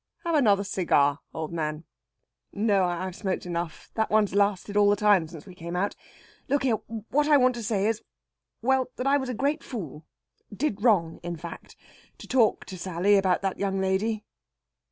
"Have 0.25 0.33
another 0.33 0.63
cigar, 0.63 1.19
old 1.31 1.53
man." 1.53 1.83
"No, 2.51 2.85
I've 2.85 3.15
smoked 3.15 3.45
enough. 3.45 3.91
That 3.93 4.09
one's 4.09 4.33
lasted 4.33 4.75
all 4.75 4.89
the 4.89 4.95
time 4.95 5.27
since 5.27 5.45
we 5.45 5.53
came 5.53 5.75
out. 5.75 5.95
Look 6.49 6.63
here 6.63 6.77
what 7.11 7.27
I 7.27 7.37
want 7.37 7.53
to 7.53 7.63
say 7.63 7.85
is... 7.85 8.01
well, 8.63 8.87
that 8.95 9.05
I 9.05 9.17
was 9.17 9.29
a 9.29 9.35
great 9.35 9.63
fool 9.63 10.07
did 10.51 10.81
wrong 10.81 11.19
in 11.21 11.35
fact 11.37 11.75
to 12.17 12.27
talk 12.27 12.65
to 12.65 12.79
Sally 12.79 13.15
about 13.15 13.43
that 13.43 13.59
young 13.59 13.79
lady...." 13.79 14.23